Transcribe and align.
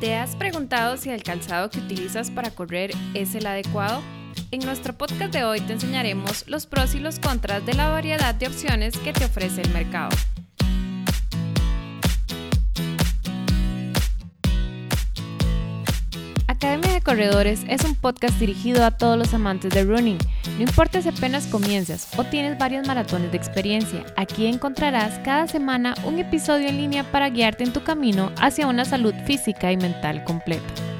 ¿Te 0.00 0.16
has 0.16 0.36
preguntado 0.36 0.96
si 0.96 1.10
el 1.10 1.22
calzado 1.22 1.70
que 1.70 1.78
utilizas 1.78 2.30
para 2.30 2.50
correr 2.50 2.90
es 3.14 3.34
el 3.34 3.46
adecuado? 3.46 4.02
En 4.50 4.60
nuestro 4.60 4.92
podcast 4.92 5.32
de 5.32 5.44
hoy 5.44 5.60
te 5.60 5.72
enseñaremos 5.72 6.44
los 6.48 6.66
pros 6.66 6.94
y 6.94 6.98
los 6.98 7.18
contras 7.18 7.64
de 7.64 7.74
la 7.74 7.88
variedad 7.88 8.34
de 8.34 8.48
opciones 8.48 8.96
que 8.98 9.12
te 9.12 9.24
ofrece 9.24 9.62
el 9.62 9.70
mercado. 9.70 10.10
Corredores 17.04 17.60
es 17.68 17.84
un 17.84 17.94
podcast 17.94 18.38
dirigido 18.38 18.82
a 18.82 18.90
todos 18.90 19.18
los 19.18 19.34
amantes 19.34 19.74
de 19.74 19.84
running. 19.84 20.16
No 20.56 20.62
importa 20.62 21.02
si 21.02 21.10
apenas 21.10 21.46
comienzas 21.46 22.08
o 22.16 22.24
tienes 22.24 22.56
varios 22.56 22.86
maratones 22.86 23.30
de 23.30 23.36
experiencia, 23.36 24.06
aquí 24.16 24.46
encontrarás 24.46 25.18
cada 25.18 25.46
semana 25.46 25.94
un 26.04 26.18
episodio 26.18 26.68
en 26.68 26.78
línea 26.78 27.04
para 27.12 27.28
guiarte 27.28 27.62
en 27.62 27.74
tu 27.74 27.82
camino 27.82 28.32
hacia 28.40 28.66
una 28.66 28.86
salud 28.86 29.12
física 29.26 29.70
y 29.70 29.76
mental 29.76 30.24
completa. 30.24 30.93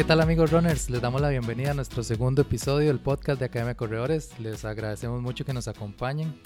¿Qué 0.00 0.04
tal 0.04 0.22
amigos 0.22 0.50
runners? 0.50 0.88
Les 0.88 1.02
damos 1.02 1.20
la 1.20 1.28
bienvenida 1.28 1.72
a 1.72 1.74
nuestro 1.74 2.02
segundo 2.02 2.40
episodio 2.40 2.88
del 2.88 3.00
podcast 3.00 3.38
de 3.38 3.44
Academia 3.44 3.76
Corredores. 3.76 4.30
Les 4.40 4.64
agradecemos 4.64 5.20
mucho 5.20 5.44
que 5.44 5.52
nos 5.52 5.68
acompañen. 5.68 6.40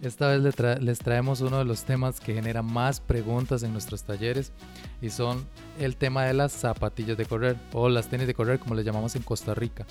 Esta 0.00 0.28
vez 0.28 0.40
les, 0.80 0.98
traemos 1.00 1.40
uno 1.40 1.58
de 1.58 1.64
los 1.64 1.82
temas 1.82 2.20
que 2.20 2.34
genera 2.34 2.62
más 2.62 3.00
preguntas 3.00 3.64
en 3.64 3.72
nuestros 3.72 4.04
talleres 4.04 4.52
y 5.02 5.10
son 5.10 5.44
el 5.80 5.96
tema 5.96 6.24
de 6.24 6.34
las 6.34 6.52
zapatillas 6.52 7.18
de 7.18 7.26
correr 7.26 7.56
o 7.72 7.88
las 7.88 8.06
tenis 8.06 8.28
de 8.28 8.34
correr 8.34 8.60
como 8.60 8.76
les 8.76 8.84
llamamos 8.84 9.16
en 9.16 9.22
Costa 9.22 9.54
Rica. 9.54 9.86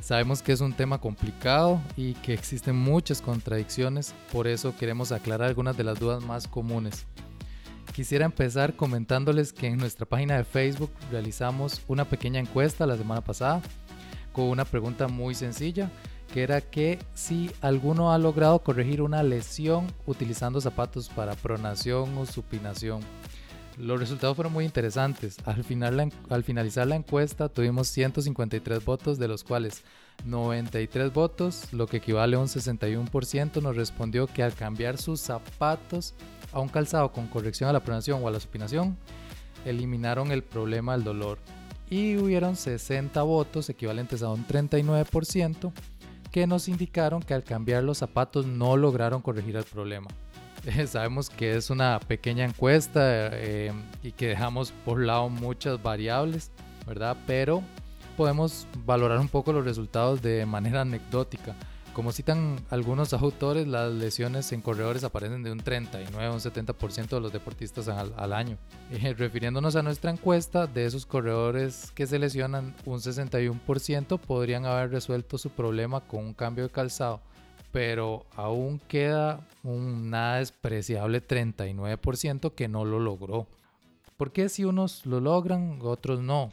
Sabemos 0.00 0.40
que 0.40 0.52
es 0.52 0.62
un 0.62 0.72
tema 0.72 1.02
complicado 1.02 1.82
y 1.98 2.14
que 2.14 2.32
existen 2.32 2.76
muchas 2.76 3.20
contradicciones, 3.20 4.14
por 4.32 4.46
eso 4.46 4.74
queremos 4.74 5.12
aclarar 5.12 5.48
algunas 5.48 5.76
de 5.76 5.84
las 5.84 6.00
dudas 6.00 6.24
más 6.24 6.48
comunes. 6.48 7.04
Quisiera 7.92 8.24
empezar 8.24 8.74
comentándoles 8.74 9.52
que 9.52 9.66
en 9.66 9.78
nuestra 9.78 10.06
página 10.06 10.36
de 10.36 10.44
Facebook 10.44 10.90
realizamos 11.10 11.80
una 11.88 12.04
pequeña 12.04 12.38
encuesta 12.38 12.86
la 12.86 12.96
semana 12.96 13.22
pasada 13.22 13.60
con 14.32 14.44
una 14.44 14.64
pregunta 14.64 15.08
muy 15.08 15.34
sencilla, 15.34 15.90
que 16.32 16.42
era 16.42 16.60
que 16.60 16.98
si 17.14 17.50
alguno 17.60 18.12
ha 18.12 18.18
logrado 18.18 18.60
corregir 18.60 19.02
una 19.02 19.22
lesión 19.22 19.86
utilizando 20.06 20.60
zapatos 20.60 21.08
para 21.08 21.34
pronación 21.34 22.16
o 22.18 22.26
supinación. 22.26 23.00
Los 23.78 24.00
resultados 24.00 24.34
fueron 24.34 24.52
muy 24.52 24.64
interesantes. 24.64 25.36
Al, 25.44 25.62
final, 25.62 26.12
al 26.30 26.44
finalizar 26.44 26.86
la 26.86 26.96
encuesta 26.96 27.48
tuvimos 27.48 27.88
153 27.88 28.84
votos, 28.84 29.18
de 29.18 29.28
los 29.28 29.44
cuales 29.44 29.84
93 30.24 31.12
votos, 31.12 31.72
lo 31.72 31.86
que 31.86 31.98
equivale 31.98 32.36
a 32.36 32.40
un 32.40 32.48
61%, 32.48 33.62
nos 33.62 33.76
respondió 33.76 34.26
que 34.26 34.42
al 34.42 34.54
cambiar 34.54 34.98
sus 34.98 35.20
zapatos 35.20 36.14
a 36.52 36.60
un 36.60 36.68
calzado 36.68 37.12
con 37.12 37.26
corrección 37.28 37.68
a 37.68 37.72
la 37.72 37.80
pronación 37.80 38.22
o 38.22 38.28
a 38.28 38.30
la 38.30 38.40
supinación, 38.40 38.96
eliminaron 39.64 40.32
el 40.32 40.42
problema 40.42 40.92
del 40.92 41.04
dolor. 41.04 41.38
Y 41.90 42.16
hubieron 42.16 42.56
60 42.56 43.22
votos, 43.22 43.68
equivalentes 43.70 44.22
a 44.22 44.30
un 44.30 44.46
39%, 44.46 45.72
que 46.30 46.46
nos 46.46 46.68
indicaron 46.68 47.22
que 47.22 47.34
al 47.34 47.44
cambiar 47.44 47.82
los 47.82 47.98
zapatos 47.98 48.46
no 48.46 48.76
lograron 48.76 49.22
corregir 49.22 49.56
el 49.56 49.64
problema. 49.64 50.08
sabemos 50.86 51.30
que 51.30 51.56
es 51.56 51.70
una 51.70 51.98
pequeña 52.00 52.44
encuesta 52.44 53.30
eh, 53.32 53.72
y 54.02 54.12
que 54.12 54.28
dejamos 54.28 54.72
por 54.84 55.00
lado 55.00 55.28
muchas 55.28 55.82
variables, 55.82 56.50
¿verdad? 56.86 57.16
Pero 57.26 57.62
podemos 58.16 58.66
valorar 58.84 59.18
un 59.20 59.28
poco 59.28 59.52
los 59.52 59.64
resultados 59.64 60.20
de 60.22 60.44
manera 60.46 60.82
anecdótica. 60.82 61.54
Como 61.98 62.12
citan 62.12 62.64
algunos 62.70 63.12
autores, 63.12 63.66
las 63.66 63.92
lesiones 63.92 64.52
en 64.52 64.62
corredores 64.62 65.02
aparecen 65.02 65.42
de 65.42 65.50
un 65.50 65.58
39 65.58 66.26
a 66.26 66.30
un 66.30 66.38
70% 66.38 67.08
de 67.08 67.20
los 67.20 67.32
deportistas 67.32 67.88
al, 67.88 68.32
año. 68.32 68.56
Eh, 68.92 69.14
refiriéndonos 69.14 69.74
a 69.74 69.82
nuestra 69.82 70.12
encuesta, 70.12 70.68
de 70.68 70.86
esos 70.86 71.06
corredores 71.06 71.90
que 71.96 72.06
se 72.06 72.20
lesionan, 72.20 72.76
un 72.84 73.00
61% 73.00 74.20
podrían 74.20 74.64
haber 74.64 74.92
resuelto 74.92 75.38
su 75.38 75.50
problema 75.50 76.00
con 76.00 76.24
un 76.24 76.34
cambio 76.34 76.62
de 76.62 76.70
calzado, 76.70 77.20
pero 77.72 78.26
aún 78.36 78.80
queda 78.86 79.40
un 79.64 80.08
nada 80.08 80.36
despreciable 80.36 81.20
39% 81.20 82.54
que 82.54 82.68
no 82.68 82.84
lo 82.84 83.00
logró. 83.00 83.48
¿Por 84.16 84.30
qué 84.30 84.48
si 84.48 84.64
unos 84.64 85.04
lo 85.04 85.18
logran, 85.18 85.80
otros 85.82 86.20
no? 86.20 86.52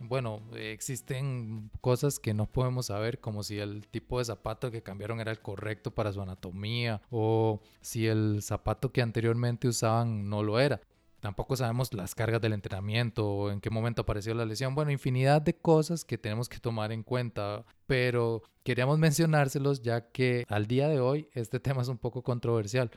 Bueno, 0.00 0.40
existen 0.54 1.70
cosas 1.82 2.18
que 2.18 2.32
no 2.32 2.46
podemos 2.46 2.86
saber, 2.86 3.20
como 3.20 3.42
si 3.42 3.58
el 3.58 3.86
tipo 3.86 4.18
de 4.18 4.24
zapato 4.24 4.70
que 4.70 4.82
cambiaron 4.82 5.20
era 5.20 5.30
el 5.30 5.40
correcto 5.40 5.90
para 5.94 6.12
su 6.12 6.22
anatomía 6.22 7.02
o 7.10 7.60
si 7.82 8.06
el 8.06 8.40
zapato 8.42 8.92
que 8.92 9.02
anteriormente 9.02 9.68
usaban 9.68 10.28
no 10.30 10.42
lo 10.42 10.58
era. 10.58 10.80
Tampoco 11.20 11.54
sabemos 11.54 11.92
las 11.92 12.14
cargas 12.14 12.40
del 12.40 12.54
entrenamiento 12.54 13.28
o 13.28 13.50
en 13.50 13.60
qué 13.60 13.68
momento 13.68 14.02
apareció 14.02 14.32
la 14.32 14.46
lesión. 14.46 14.74
Bueno, 14.74 14.90
infinidad 14.90 15.42
de 15.42 15.54
cosas 15.54 16.06
que 16.06 16.16
tenemos 16.16 16.48
que 16.48 16.58
tomar 16.58 16.92
en 16.92 17.02
cuenta, 17.02 17.66
pero 17.86 18.42
queríamos 18.64 18.98
mencionárselos 18.98 19.82
ya 19.82 20.10
que 20.10 20.46
al 20.48 20.66
día 20.66 20.88
de 20.88 21.00
hoy 21.00 21.28
este 21.34 21.60
tema 21.60 21.82
es 21.82 21.88
un 21.88 21.98
poco 21.98 22.22
controversial. 22.22 22.90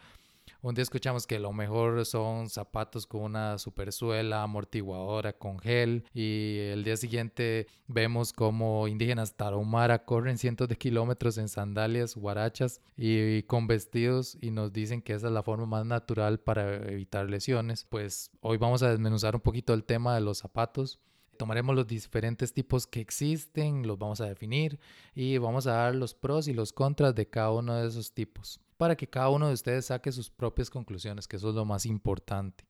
Un 0.65 0.75
día 0.75 0.83
escuchamos 0.83 1.27
que 1.27 1.39
lo 1.39 1.51
mejor 1.51 2.05
son 2.05 2.49
zapatos 2.49 3.05
con 3.05 3.23
una 3.23 3.57
supersuela 3.57 4.43
amortiguadora 4.43 5.33
con 5.33 5.59
gel 5.59 6.05
y 6.13 6.57
el 6.71 6.85
día 6.85 6.95
siguiente 6.95 7.67
vemos 7.87 8.31
como 8.31 8.87
indígenas 8.87 9.35
tarahumara 9.35 10.05
corren 10.05 10.37
cientos 10.37 10.69
de 10.69 10.77
kilómetros 10.77 11.37
en 11.37 11.49
sandalias, 11.49 12.15
guarachas 12.15 12.79
y 12.95 13.43
con 13.43 13.67
vestidos 13.67 14.37
y 14.39 14.51
nos 14.51 14.71
dicen 14.71 15.01
que 15.01 15.11
esa 15.11 15.27
es 15.27 15.33
la 15.33 15.43
forma 15.43 15.65
más 15.65 15.85
natural 15.85 16.39
para 16.39 16.77
evitar 16.89 17.29
lesiones. 17.29 17.83
Pues 17.83 18.31
hoy 18.39 18.55
vamos 18.55 18.83
a 18.83 18.89
desmenuzar 18.89 19.35
un 19.35 19.41
poquito 19.41 19.73
el 19.73 19.83
tema 19.83 20.15
de 20.15 20.21
los 20.21 20.37
zapatos 20.37 21.01
tomaremos 21.35 21.75
los 21.75 21.87
diferentes 21.87 22.53
tipos 22.53 22.87
que 22.87 23.01
existen, 23.01 23.85
los 23.85 23.97
vamos 23.97 24.21
a 24.21 24.27
definir 24.27 24.79
y 25.13 25.39
vamos 25.39 25.67
a 25.67 25.73
dar 25.73 25.95
los 25.95 26.13
pros 26.13 26.47
y 26.47 26.53
los 26.53 26.71
contras 26.71 27.15
de 27.15 27.27
cada 27.27 27.51
uno 27.51 27.75
de 27.75 27.87
esos 27.87 28.13
tipos 28.13 28.61
para 28.83 28.97
que 28.97 29.07
cada 29.07 29.29
uno 29.29 29.47
de 29.47 29.53
ustedes 29.53 29.85
saque 29.85 30.11
sus 30.11 30.29
propias 30.29 30.69
conclusiones, 30.69 31.25
que 31.25 31.37
eso 31.37 31.47
es 31.47 31.55
lo 31.55 31.63
más 31.63 31.85
importante. 31.85 32.65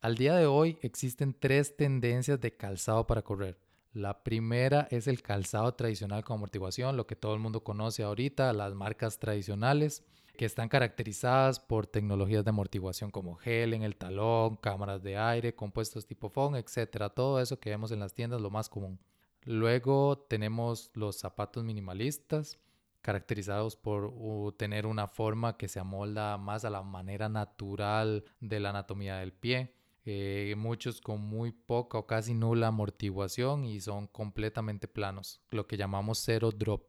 Al 0.00 0.16
día 0.16 0.34
de 0.34 0.46
hoy 0.46 0.78
existen 0.82 1.32
tres 1.32 1.76
tendencias 1.76 2.40
de 2.40 2.56
calzado 2.56 3.06
para 3.06 3.22
correr. 3.22 3.60
La 3.92 4.24
primera 4.24 4.88
es 4.90 5.06
el 5.06 5.22
calzado 5.22 5.72
tradicional 5.74 6.24
con 6.24 6.38
amortiguación, 6.38 6.96
lo 6.96 7.06
que 7.06 7.14
todo 7.14 7.34
el 7.34 7.38
mundo 7.38 7.62
conoce 7.62 8.02
ahorita, 8.02 8.52
las 8.52 8.74
marcas 8.74 9.20
tradicionales, 9.20 10.02
que 10.36 10.44
están 10.44 10.68
caracterizadas 10.68 11.60
por 11.60 11.86
tecnologías 11.86 12.42
de 12.42 12.50
amortiguación 12.50 13.12
como 13.12 13.36
gel 13.36 13.74
en 13.74 13.84
el 13.84 13.94
talón, 13.94 14.56
cámaras 14.56 15.04
de 15.04 15.18
aire, 15.18 15.54
compuestos 15.54 16.04
tipo 16.04 16.30
foam, 16.30 16.56
etc. 16.56 17.12
Todo 17.14 17.40
eso 17.40 17.60
que 17.60 17.70
vemos 17.70 17.92
en 17.92 18.00
las 18.00 18.12
tiendas, 18.12 18.40
lo 18.40 18.50
más 18.50 18.68
común. 18.68 18.98
Luego 19.44 20.18
tenemos 20.28 20.90
los 20.94 21.16
zapatos 21.16 21.62
minimalistas, 21.62 22.58
caracterizados 23.04 23.76
por 23.76 24.10
tener 24.56 24.86
una 24.86 25.06
forma 25.06 25.58
que 25.58 25.68
se 25.68 25.78
amolda 25.78 26.38
más 26.38 26.64
a 26.64 26.70
la 26.70 26.82
manera 26.82 27.28
natural 27.28 28.24
de 28.40 28.60
la 28.60 28.70
anatomía 28.70 29.16
del 29.16 29.34
pie. 29.34 29.74
Eh, 30.06 30.54
muchos 30.56 31.02
con 31.02 31.20
muy 31.20 31.52
poca 31.52 31.98
o 31.98 32.06
casi 32.06 32.32
nula 32.32 32.68
amortiguación 32.68 33.66
y 33.66 33.80
son 33.80 34.06
completamente 34.06 34.88
planos, 34.88 35.42
lo 35.50 35.66
que 35.66 35.76
llamamos 35.76 36.18
cero 36.18 36.50
drop. 36.50 36.86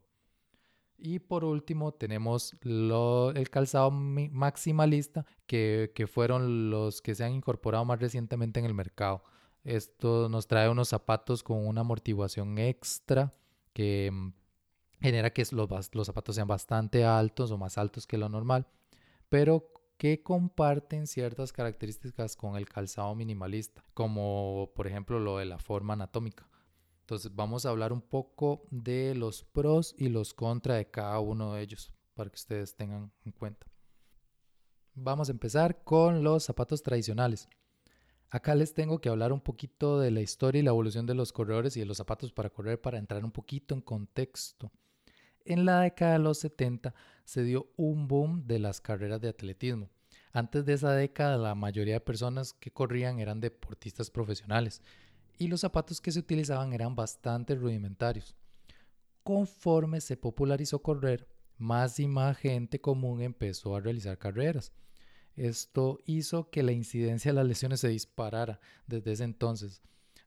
Y 0.98 1.18
por 1.18 1.44
último 1.44 1.92
tenemos 1.92 2.56
el 2.62 3.50
calzado 3.50 3.90
maximalista, 3.90 5.26
que, 5.46 6.08
fueron 6.10 6.70
los 6.70 7.02
que 7.02 7.14
se 7.14 7.24
han 7.24 7.32
incorporado 7.32 7.84
más 7.84 8.00
recientemente 8.00 8.58
en 8.58 8.66
el 8.66 8.72
mercado. 8.72 9.22
Esto 9.64 10.30
nos 10.30 10.46
trae 10.46 10.70
unos 10.70 10.88
zapatos 10.88 11.42
con 11.42 11.66
una 11.66 11.82
amortiguación 11.82 12.56
extra 12.56 13.34
que 13.74 14.10
mm, 14.10 14.32
genera 15.00 15.32
que 15.32 15.44
los, 15.50 15.94
los 15.94 16.06
zapatos 16.06 16.34
sean 16.34 16.48
bastante 16.48 17.04
altos 17.04 17.50
o 17.50 17.58
más 17.58 17.78
altos 17.78 18.06
que 18.06 18.18
lo 18.18 18.28
normal, 18.28 18.66
pero 19.28 19.72
que 19.98 20.22
comparten 20.22 21.06
ciertas 21.06 21.52
características 21.52 22.36
con 22.36 22.56
el 22.56 22.68
calzado 22.68 23.14
minimalista, 23.14 23.84
como 23.94 24.70
por 24.74 24.86
ejemplo 24.86 25.18
lo 25.18 25.38
de 25.38 25.46
la 25.46 25.58
forma 25.58 25.94
anatómica. 25.94 26.48
Entonces 27.00 27.34
vamos 27.34 27.64
a 27.64 27.70
hablar 27.70 27.92
un 27.92 28.02
poco 28.02 28.66
de 28.70 29.14
los 29.14 29.44
pros 29.44 29.94
y 29.96 30.08
los 30.08 30.34
contras 30.34 30.78
de 30.78 30.90
cada 30.90 31.20
uno 31.20 31.54
de 31.54 31.62
ellos 31.62 31.92
para 32.14 32.30
que 32.30 32.36
ustedes 32.36 32.74
tengan 32.74 33.12
en 33.24 33.32
cuenta. 33.32 33.66
Vamos 34.94 35.28
a 35.28 35.32
empezar 35.32 35.84
con 35.84 36.24
los 36.24 36.44
zapatos 36.44 36.82
tradicionales. 36.82 37.48
Acá 38.28 38.54
les 38.54 38.74
tengo 38.74 39.00
que 39.00 39.08
hablar 39.08 39.32
un 39.32 39.40
poquito 39.40 40.00
de 40.00 40.10
la 40.10 40.20
historia 40.20 40.58
y 40.58 40.62
la 40.62 40.70
evolución 40.70 41.06
de 41.06 41.14
los 41.14 41.32
corredores 41.32 41.76
y 41.76 41.80
de 41.80 41.86
los 41.86 41.98
zapatos 41.98 42.32
para 42.32 42.50
correr 42.50 42.80
para 42.80 42.98
entrar 42.98 43.24
un 43.24 43.30
poquito 43.30 43.74
en 43.74 43.82
contexto 43.82 44.72
en 45.46 45.64
la 45.64 45.80
década 45.80 46.12
de 46.12 46.18
los 46.18 46.38
70 46.38 46.94
se 47.24 47.42
dio 47.42 47.68
un 47.76 48.08
boom 48.08 48.46
de 48.46 48.58
las 48.58 48.80
carreras 48.80 49.20
de 49.20 49.28
atletismo. 49.28 49.90
Antes 50.32 50.64
de 50.64 50.74
esa 50.74 50.92
década 50.92 51.36
la 51.38 51.54
mayoría 51.54 51.94
de 51.94 52.00
personas 52.00 52.52
que 52.52 52.70
corrían 52.70 53.18
eran 53.18 53.40
deportistas 53.40 54.10
profesionales 54.10 54.82
y 55.38 55.48
los 55.48 55.60
zapatos 55.60 56.00
que 56.00 56.12
se 56.12 56.18
utilizaban 56.18 56.72
eran 56.72 56.94
bastante 56.94 57.54
rudimentarios. 57.54 58.34
Conforme 59.22 60.00
se 60.00 60.16
popularizó 60.16 60.80
correr, 60.80 61.26
más 61.58 61.98
y 61.98 62.06
más 62.06 62.36
gente 62.36 62.80
común 62.80 63.22
empezó 63.22 63.74
a 63.74 63.80
realizar 63.80 64.18
carreras. 64.18 64.72
Esto 65.34 66.00
hizo 66.06 66.50
que 66.50 66.62
la 66.62 66.72
incidencia 66.72 67.30
de 67.30 67.36
las 67.36 67.46
lesiones 67.46 67.80
se 67.80 67.88
disparara 67.88 68.60
desde 68.86 69.12
ese 69.12 69.24
entonces. 69.24 69.82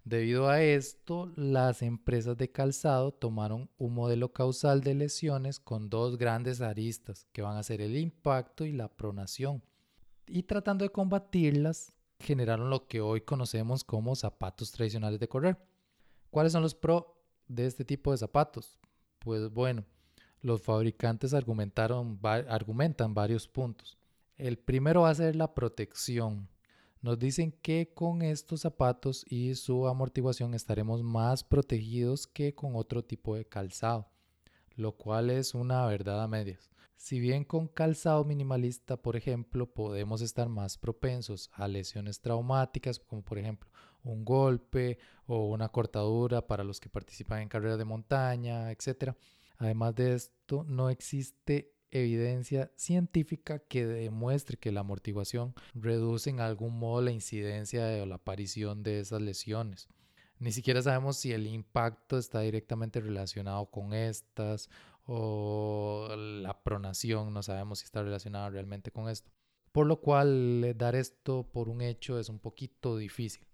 Debido 0.10 0.50
a 0.50 0.64
esto, 0.64 1.32
las 1.36 1.84
empresas 1.84 2.36
de 2.36 2.52
calzado 2.52 3.12
tomaron 3.12 3.70
un 3.78 3.94
modelo 3.94 4.34
causal 4.34 4.82
de 4.82 4.96
lesiones 4.96 5.60
con 5.60 5.88
dos 5.88 6.18
grandes 6.18 6.62
aristas, 6.62 7.28
que 7.32 7.44
van 7.44 7.58
a 7.58 7.62
ser 7.62 7.80
el 7.80 7.96
impacto 7.96 8.66
y 8.66 8.72
la 8.72 8.88
pronación. 8.88 9.62
Y 10.26 10.42
tratando 10.42 10.84
de 10.84 10.90
combatirlas, 10.90 11.94
generaron 12.20 12.72
lo 12.72 12.88
que 12.88 13.02
hoy 13.02 13.22
conocemos 13.22 13.84
como 13.84 14.16
zapatos 14.16 14.72
tradicionales 14.72 15.20
de 15.20 15.28
correr. 15.28 15.60
¿Cuáles 16.32 16.54
son 16.54 16.64
los 16.64 16.74
pros 16.74 17.04
de 17.48 17.68
este 17.68 17.86
tipo 17.86 18.10
de 18.10 18.18
zapatos? 18.18 18.80
Pues 19.20 19.52
bueno, 19.52 19.86
los 20.42 20.60
fabricantes 20.60 21.36
argumentaron, 21.36 22.20
argumentan 22.24 23.14
varios 23.14 23.48
puntos. 23.48 24.00
El 24.38 24.58
primero 24.58 25.02
va 25.02 25.12
a 25.12 25.16
ser 25.16 25.36
la 25.36 25.54
protección. 25.54 26.50
Nos 27.02 27.18
dicen 27.18 27.54
que 27.62 27.94
con 27.94 28.22
estos 28.22 28.62
zapatos 28.62 29.26
y 29.30 29.56
su 29.56 29.88
amortiguación 29.88 30.54
estaremos 30.54 31.02
más 31.02 31.46
protegidos 31.46 32.28
que 32.28 32.54
con 32.54 32.76
otro 32.76 33.06
tipo 33.06 33.36
de 33.36 33.46
calzado, 33.46 34.10
lo 34.76 34.98
cual 34.98 35.30
es 35.30 35.54
una 35.54 35.86
verdad 35.86 36.22
a 36.22 36.28
medias. 36.28 36.70
Si 36.98 37.22
bien 37.22 37.46
con 37.46 37.70
calzado 37.70 38.26
minimalista, 38.26 38.98
por 38.98 39.16
ejemplo, 39.16 39.74
podemos 39.74 40.20
estar 40.20 40.50
más 40.50 40.78
propensos 40.78 41.50
a 41.54 41.70
lesiones 41.70 42.20
traumáticas, 42.20 43.00
como 43.00 43.24
por 43.24 43.38
ejemplo 43.38 43.70
un 44.04 44.26
golpe 44.26 45.00
o 45.26 45.48
una 45.48 45.70
cortadura 45.70 46.46
para 46.46 46.66
los 46.66 46.82
que 46.82 46.90
participan 46.90 47.42
en 47.42 47.50
carreras 47.50 47.78
de 47.78 47.86
montaña, 47.86 48.72
etc. 48.72 49.14
Además 49.58 49.96
de 49.96 50.16
esto, 50.16 50.66
no 50.66 50.90
existe 50.90 51.72
evidencia 51.92 52.72
científica 52.76 53.60
que 53.60 53.86
demuestre 53.86 54.58
que 54.58 54.72
la 54.72 54.82
amortiguación 54.82 55.54
reduce 55.74 56.30
en 56.30 56.40
algún 56.40 56.78
modo 56.78 57.02
la 57.02 57.12
incidencia 57.12 58.02
o 58.02 58.06
la 58.06 58.16
aparición 58.16 58.84
de 58.84 59.00
esas 59.00 59.22
lesiones. 59.22 59.88
Ni 60.40 60.52
siquiera 60.52 60.82
sabemos 60.82 61.18
si 61.18 61.34
el 61.34 61.48
impacto 61.48 62.18
está 62.18 62.42
directamente 62.42 63.02
relacionado 63.02 63.66
con 63.66 63.94
estas 63.94 64.70
o 65.06 66.08
la 66.16 66.64
pronación, 66.64 67.34
no 67.34 67.42
sabemos 67.44 67.80
si 67.80 67.86
está 67.86 68.04
relacionada 68.04 68.50
realmente 68.50 68.92
con 68.92 69.10
esto. 69.10 69.32
Por 69.72 69.88
lo 69.88 70.00
cual 70.02 70.76
dar 70.78 70.96
esto 70.96 71.44
por 71.52 71.68
un 71.70 71.82
hecho 71.82 72.20
es 72.20 72.30
un 72.30 72.40
poquito 72.40 72.98
difícil. 72.98 73.46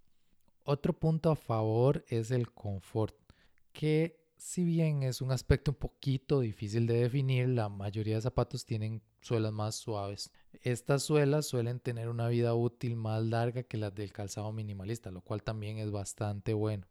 Otro 0.64 0.94
punto 0.94 1.32
a 1.32 1.36
favor 1.36 2.04
es 2.08 2.32
el 2.32 2.52
confort, 2.52 3.16
que 3.72 4.25
si 4.46 4.64
bien 4.64 5.02
es 5.02 5.22
un 5.22 5.32
aspecto 5.32 5.72
un 5.72 5.78
poquito 5.78 6.40
difícil 6.40 6.86
de 6.86 7.00
definir, 7.00 7.50
la 7.50 7.68
mayoría 7.68 8.18
de 8.18 8.22
zapatos 8.22 8.64
tienen 8.64 9.02
suelas 9.20 9.52
más 9.52 9.74
suaves. 9.74 10.32
Estas 10.62 11.02
suelas 11.02 11.48
suelen 11.48 11.80
tener 11.80 12.10
una 12.10 12.28
vida 12.28 12.54
útil 12.54 12.96
más 12.96 13.24
larga 13.24 13.64
que 13.64 13.78
las 13.78 13.96
del 13.96 14.14
calzado 14.14 14.52
minimalista, 14.52 15.10
lo 15.10 15.22
cual 15.22 15.42
también 15.42 15.80
es 15.80 15.90
bastante 15.90 16.54
bueno. 16.54 16.88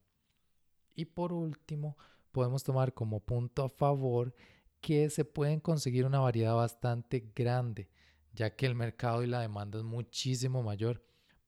Y 0.97 1.05
por 1.05 1.33
último, 1.33 1.97
podemos 2.33 2.65
tomar 2.65 2.93
como 2.93 3.21
punto 3.21 3.63
a 3.63 3.69
favor 3.69 4.35
que 4.81 5.09
se 5.09 5.25
pueden 5.25 5.61
conseguir 5.61 6.07
una 6.07 6.19
variedad 6.19 6.57
bastante 6.57 7.31
grande, 7.37 7.89
ya 8.33 8.57
que 8.57 8.67
el 8.67 8.75
mercado 8.75 9.23
y 9.23 9.29
la 9.29 9.41
demanda 9.41 9.79
es 9.79 9.85
muchísimo 9.85 10.65
mayor 10.65 11.05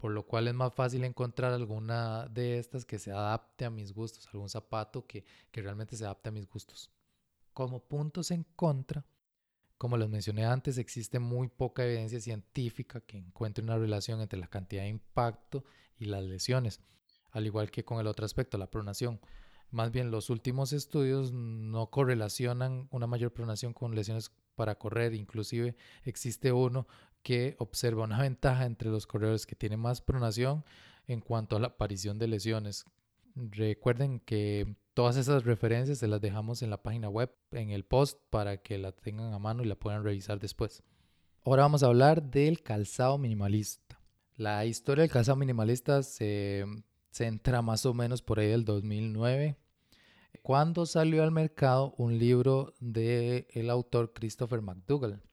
por 0.06 0.12
lo 0.12 0.22
cual 0.22 0.46
es 0.46 0.54
más 0.54 0.72
fácil 0.72 1.02
encontrar 1.02 1.52
alguna 1.52 2.28
de 2.28 2.60
estas 2.60 2.84
que 2.84 2.96
se 2.96 3.10
adapte 3.10 3.64
a 3.64 3.70
mis 3.70 3.92
gustos, 3.92 4.28
algún 4.32 4.48
zapato 4.48 5.04
que, 5.04 5.24
realmente 5.52 5.96
se 5.96 6.04
adapte 6.04 6.28
a 6.28 6.32
mis 6.32 6.48
gustos. 6.48 6.92
Como 7.52 7.80
puntos 7.80 8.30
en 8.30 8.44
contra, 8.54 9.04
como 9.76 9.96
les 9.96 10.08
mencioné 10.08 10.44
antes, 10.44 10.78
existe 10.78 11.18
muy 11.18 11.48
poca 11.48 11.84
evidencia 11.84 12.20
científica 12.20 13.00
que 13.00 13.18
encuentre 13.18 13.64
una 13.64 13.78
relación 13.78 14.20
entre 14.20 14.38
la 14.38 14.46
cantidad 14.46 14.82
de 14.82 14.90
impacto 14.90 15.64
y 15.98 16.04
las 16.04 16.22
lesiones, 16.22 16.80
al 17.32 17.44
igual 17.44 17.72
que 17.72 17.84
con 17.84 17.98
el 17.98 18.06
otro 18.06 18.26
aspecto, 18.26 18.58
la 18.58 18.70
pronación. 18.70 19.18
Más 19.72 19.90
bien, 19.90 20.12
los 20.12 20.30
últimos 20.30 20.72
estudios 20.72 21.32
no 21.32 21.90
correlacionan 21.90 22.86
una 22.92 23.08
mayor 23.08 23.32
pronación 23.32 23.72
con 23.72 23.96
lesiones 23.96 24.30
para 24.54 24.78
correr, 24.78 25.14
inclusive 25.14 25.74
existe 26.04 26.52
uno 26.52 26.86
que 27.26 27.56
observa 27.58 28.04
una 28.04 28.20
ventaja 28.22 28.66
entre 28.66 28.88
los 28.88 29.08
corredores 29.08 29.46
que 29.46 29.56
tienen 29.56 29.80
más 29.80 30.00
pronación 30.00 30.64
en 31.08 31.20
cuanto 31.20 31.56
a 31.56 31.58
la 31.58 31.66
aparición 31.66 32.20
de 32.20 32.28
lesiones. 32.28 32.84
Recuerden 33.34 34.20
que 34.20 34.76
todas 34.94 35.16
esas 35.16 35.44
referencias 35.44 35.98
se 35.98 36.06
las 36.06 36.20
dejamos 36.20 36.62
en 36.62 36.70
la 36.70 36.84
página 36.84 37.08
web, 37.08 37.34
en 37.50 37.70
el 37.70 37.84
post, 37.84 38.20
para 38.30 38.58
que 38.58 38.78
la 38.78 38.92
tengan 38.92 39.32
a 39.34 39.40
mano 39.40 39.64
y 39.64 39.66
la 39.66 39.74
puedan 39.74 40.04
revisar 40.04 40.38
después. 40.38 40.84
Ahora 41.44 41.62
vamos 41.62 41.82
a 41.82 41.86
hablar 41.86 42.22
del 42.22 42.62
calzado 42.62 43.18
minimalista. 43.18 44.00
La 44.36 44.64
historia 44.64 45.02
del 45.02 45.10
calzado 45.10 45.34
minimalista 45.34 46.04
se 46.04 46.64
centra 47.10 47.60
más 47.60 47.86
o 47.86 47.92
menos 47.92 48.22
por 48.22 48.38
ahí 48.38 48.46
del 48.46 48.64
2009, 48.64 49.56
cuando 50.42 50.86
salió 50.86 51.24
al 51.24 51.32
mercado 51.32 51.92
un 51.98 52.18
libro 52.18 52.72
del 52.78 53.48
el 53.50 53.68
autor 53.68 54.12
Christopher 54.12 54.62
McDougall 54.62 55.25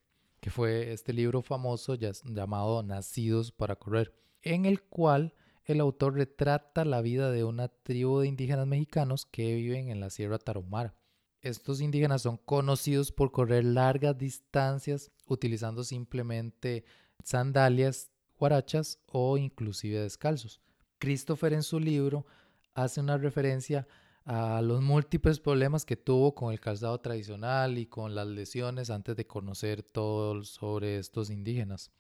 que 0.44 0.50
fue 0.50 0.92
este 0.92 1.14
libro 1.14 1.42
famoso 1.42 1.96
llamado 1.96 2.84
Nacidos 2.84 3.54
para 3.54 3.78
Correr, 3.78 4.14
en 4.42 4.66
el 4.66 4.82
cual 4.82 5.34
el 5.64 5.80
autor 5.80 6.16
retrata 6.16 6.84
la 6.84 7.02
vida 7.02 7.32
de 7.32 7.46
una 7.46 7.70
tribu 7.70 8.20
de 8.20 8.28
indígenas 8.28 8.68
mexicanos 8.68 9.26
que 9.26 9.56
viven 9.56 9.88
en 9.88 10.02
la 10.02 10.10
Sierra 10.10 10.38
Tarahumara. 10.40 10.96
Estos 11.40 11.80
indígenas 11.80 12.24
son 12.24 12.36
conocidos 12.36 13.14
por 13.14 13.32
correr 13.32 13.64
largas 13.64 14.18
distancias 14.18 15.12
utilizando 15.28 15.86
simplemente 15.86 16.84
sandalias, 17.24 18.12
guarachas 18.38 19.00
o 19.06 19.38
inclusive 19.38 20.02
descalzos. 20.02 20.60
Christopher 21.00 21.54
en 21.54 21.64
su 21.64 21.80
libro 21.80 22.26
hace 22.74 23.00
una 23.00 23.18
referencia 23.18 23.80
a 23.80 23.88
los 24.26 24.82
múltiples 24.82 25.40
problemas 25.40 25.86
que 25.86 25.98
tuvo 25.98 26.34
con 26.34 26.54
el 26.54 26.60
calzado 26.60 27.00
tradicional 27.00 27.78
y 27.78 27.86
con 27.86 28.16
las 28.16 28.28
lesiones 28.28 28.90
antes 28.90 29.16
de 29.16 29.28
conocer 29.28 29.84
todo 29.84 30.44
sobre 30.44 30.98
estos 30.98 31.30
indígenas. 31.30 31.92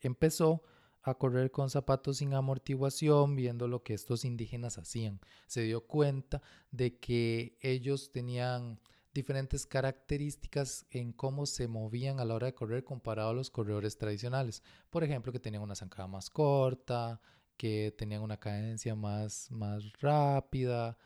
Empezó 0.00 0.62
a 1.02 1.14
correr 1.14 1.50
con 1.50 1.70
zapatos 1.70 2.18
sin 2.18 2.34
amortiguación, 2.34 3.36
viendo 3.36 3.68
lo 3.68 3.82
que 3.82 3.94
estos 3.94 4.24
indígenas 4.24 4.78
hacían. 4.78 5.20
Se 5.46 5.62
dio 5.62 5.86
cuenta 5.86 6.42
de 6.72 6.98
que 6.98 7.56
ellos 7.60 8.10
tenían 8.10 8.80
diferentes 9.14 9.66
características 9.66 10.84
en 10.90 11.12
cómo 11.12 11.46
se 11.46 11.68
movían 11.68 12.20
a 12.20 12.24
la 12.24 12.34
hora 12.34 12.46
de 12.46 12.54
correr 12.54 12.84
comparado 12.84 13.30
a 13.30 13.34
los 13.34 13.50
corredores 13.50 13.96
tradicionales. 13.96 14.62
Por 14.90 15.04
ejemplo, 15.04 15.32
que 15.32 15.40
tenían 15.40 15.62
una 15.62 15.74
zancada 15.74 16.08
más 16.08 16.28
corta, 16.28 17.20
que 17.56 17.94
tenían 17.96 18.22
una 18.22 18.38
cadencia 18.38 18.94
más, 18.94 19.50
más 19.50 19.84
rápida, 20.00 20.98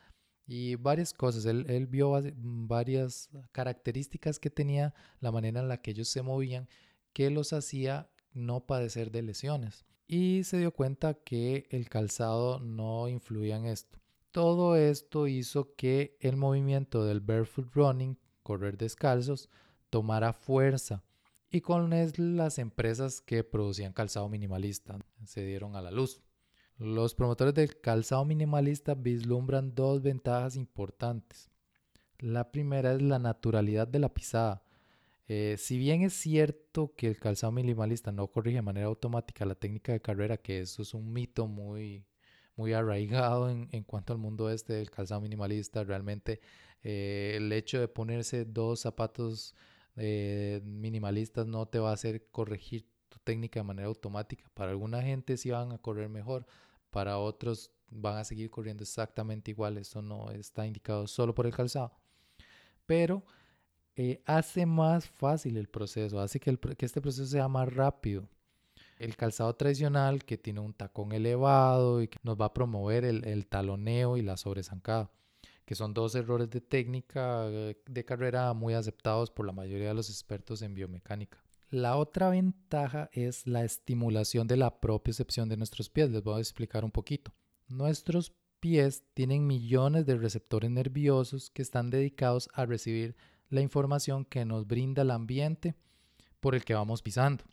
y 0.50 0.75
varias 0.75 1.14
cosas. 1.14 1.47
Él, 1.47 1.87
vio 1.87 2.12
varias 2.35 3.30
características 3.52 4.40
que 4.40 4.50
tenía 4.50 4.95
la 5.21 5.30
manera 5.30 5.61
en 5.61 5.69
la 5.69 5.80
que 5.80 5.92
ellos 5.92 6.09
se 6.09 6.23
movían 6.23 6.69
que 7.12 7.30
los 7.30 7.52
hacía 7.52 8.11
no 8.33 8.66
padecer 8.66 9.12
de 9.12 9.23
lesiones. 9.23 9.85
Y 10.09 10.42
se 10.42 10.59
dio 10.59 10.73
cuenta 10.73 11.14
que 11.14 11.69
el 11.71 11.88
calzado 11.88 12.59
no 12.59 13.07
influía 13.07 13.59
en 13.59 13.66
esto. 13.66 14.00
Todo 14.33 14.75
esto 14.75 15.28
hizo 15.28 15.76
que 15.76 16.16
el 16.19 16.37
movimiento 16.37 17.04
del 17.04 17.21
barefoot 17.21 17.73
running, 17.73 18.19
correr 18.42 18.76
descalzos, 18.76 19.49
tomara 19.88 20.33
fuerza. 20.33 21.04
Y 21.49 21.61
con 21.61 21.90
las 21.90 22.59
empresas 22.59 23.21
que 23.21 23.45
producían 23.45 23.92
calzado 23.92 24.28
minimalista 24.28 24.99
se 25.25 25.47
dieron 25.47 25.76
a 25.76 25.80
la 25.80 25.92
luz. 25.92 26.21
Los 26.81 27.15
promotores 27.15 27.53
del 27.53 27.79
calzado 27.79 28.25
minimalista 28.25 28.95
vislumbran 28.95 29.75
dos 29.75 30.01
ventajas 30.01 30.57
importantes. 30.57 31.51
La 32.19 32.51
primera 32.51 32.95
es 32.95 33.03
la 33.03 33.19
naturalidad 33.19 33.87
de 33.87 33.99
la 33.99 34.15
pisada. 34.15 34.63
Eh, 35.29 35.57
si 35.59 35.77
bien 35.77 36.01
es 36.01 36.15
cierto 36.15 36.95
que 36.97 37.09
el 37.09 37.19
calzado 37.19 37.53
minimalista 37.53 38.13
no 38.13 38.29
corrige 38.29 38.57
de 38.57 38.63
manera 38.63 38.87
automática 38.87 39.45
la 39.45 39.57
técnica 39.57 39.93
de 39.93 40.01
carrera, 40.01 40.39
que 40.39 40.61
eso 40.61 40.81
es 40.81 40.95
un 40.95 41.13
mito 41.13 41.47
muy, 41.47 42.07
muy 42.57 42.73
arraigado 42.73 43.51
en, 43.51 43.85
cuanto 43.85 44.15
al 44.15 44.19
mundo 44.19 44.49
este 44.49 44.73
del 44.73 44.91
calzado 44.91 45.21
minimalista, 45.21 45.85
realmente 45.85 46.41
eh, 46.83 47.35
el 47.37 47.53
hecho 47.53 47.79
de 47.79 47.89
ponerse 47.89 48.47
dos 48.47 48.81
zapatos 48.81 49.55
eh, 49.97 50.63
minimalistas 50.65 51.47
no 51.47 51.67
te 51.67 51.79
va 51.79 51.91
a 51.91 51.95
hacer 51.95 52.31
corregir 52.31 52.87
tu 53.11 53.19
técnica 53.19 53.61
de 53.61 53.65
manera 53.65 53.89
automática. 53.89 54.51
Para 54.55 54.71
alguna 54.71 55.03
gente 55.03 55.37
sí 55.37 55.51
van 55.51 55.73
a 55.73 55.79
correr 55.79 56.09
mejor, 56.09 56.47
para 56.91 57.19
otros 57.19 57.71
van 57.91 58.17
a 58.17 58.25
seguir 58.25 58.51
corriendo 58.51 58.83
exactamente 58.83 59.51
igual. 59.51 59.79
Eso 59.79 60.03
no 60.03 60.31
está 60.31 60.67
indicado 60.67 61.07
solo 61.07 61.35
por 61.35 61.47
el 61.47 61.55
calzado. 61.55 61.93
Pero 62.87 63.25
eh, 63.97 64.23
hace 64.25 64.67
más 64.67 65.07
fácil 65.07 65.57
el 65.57 65.69
proceso, 65.69 66.21
hace 66.21 66.41
que, 66.41 66.57
que, 66.57 66.87
este 66.87 67.01
proceso 67.01 67.27
sea 67.27 67.49
más 67.49 67.73
rápido. 67.73 68.29
el 68.99 69.17
calzado 69.17 69.55
tradicional 69.55 70.25
que 70.25 70.39
tiene 70.39 70.61
un 70.61 70.75
tacón 70.75 71.13
elevado 71.13 72.03
y 72.03 72.09
que 72.09 72.19
nos 72.23 72.41
va 72.41 72.47
a 72.47 72.55
promover 72.55 73.05
el, 73.05 73.47
taloneo 73.47 74.17
y 74.17 74.23
la 74.23 74.37
sobrezancada, 74.37 75.11
que 75.65 75.75
son 75.75 75.95
dos 75.95 76.15
errores 76.15 76.51
de 76.51 76.61
técnica 76.61 77.47
eh, 77.49 77.83
de 77.87 78.05
carrera 78.05 78.53
muy 78.55 78.75
aceptados 78.75 79.31
por 79.31 79.47
la 79.47 79.53
mayoría 79.53 79.89
de 79.89 79.95
los 79.95 80.11
expertos 80.11 80.63
en 80.63 80.75
biomecánica. 80.75 81.39
La 81.71 81.97
otra 81.97 82.31
ventaja 82.31 83.11
es 83.12 83.47
la 83.47 83.62
estimulación 83.62 84.49
de 84.49 84.57
la 84.57 84.81
propia 84.81 85.12
excepción 85.12 85.49
de 85.49 85.57
nuestros 85.57 85.89
pies. 85.89 86.11
Les 86.11 86.21
voy 86.21 86.39
a 86.39 86.41
explicar 86.41 86.85
un 86.85 86.91
poquito. 86.91 87.33
Nuestros 87.69 88.33
pies 88.59 89.05
tienen 89.15 89.47
millones 89.47 90.05
de 90.05 90.17
receptores 90.17 90.69
nerviosos 90.69 91.49
que 91.50 91.62
están 91.62 91.89
dedicados 91.89 92.49
a 92.55 92.67
recibir 92.67 93.15
la 93.50 93.61
información 93.61 94.25
que 94.25 94.45
nos 94.45 94.67
brinda 94.67 95.03
el 95.03 95.12
ambiente 95.12 95.77
por 96.41 96.57
el 96.57 96.65
que 96.65 96.75
vamos 96.75 97.03
pisando. 97.03 97.45